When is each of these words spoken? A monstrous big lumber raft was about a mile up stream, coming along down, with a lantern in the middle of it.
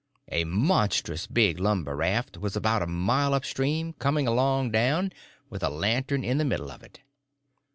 A 0.31 0.45
monstrous 0.45 1.27
big 1.27 1.59
lumber 1.59 1.95
raft 1.95 2.35
was 2.35 2.55
about 2.55 2.81
a 2.81 2.87
mile 2.87 3.35
up 3.35 3.45
stream, 3.45 3.93
coming 3.93 4.25
along 4.27 4.71
down, 4.71 5.11
with 5.51 5.61
a 5.61 5.69
lantern 5.69 6.23
in 6.23 6.39
the 6.39 6.43
middle 6.45 6.71
of 6.71 6.81
it. 6.81 7.01